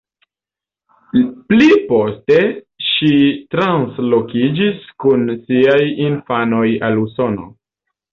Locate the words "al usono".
6.89-7.47